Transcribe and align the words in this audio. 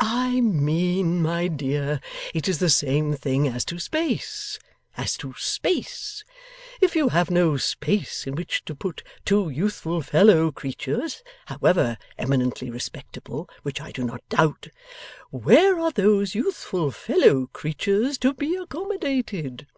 'I 0.00 0.40
mean, 0.40 1.22
my 1.22 1.46
dear, 1.46 2.00
it 2.34 2.48
is 2.48 2.58
the 2.58 2.68
same 2.68 3.14
thing 3.14 3.46
as 3.46 3.64
to 3.66 3.78
space. 3.78 4.58
As 4.96 5.16
to 5.18 5.32
space. 5.38 6.24
If 6.80 6.96
you 6.96 7.10
have 7.10 7.30
no 7.30 7.56
space 7.56 8.26
in 8.26 8.34
which 8.34 8.64
to 8.64 8.74
put 8.74 9.04
two 9.24 9.48
youthful 9.48 10.02
fellow 10.02 10.50
creatures, 10.50 11.22
however 11.46 11.98
eminently 12.18 12.68
respectable, 12.68 13.48
which 13.62 13.80
I 13.80 13.92
do 13.92 14.02
not 14.02 14.28
doubt, 14.28 14.66
where 15.30 15.78
are 15.78 15.92
those 15.92 16.34
youthful 16.34 16.90
fellow 16.90 17.46
creatures 17.52 18.18
to 18.18 18.34
be 18.34 18.56
accommodated? 18.56 19.68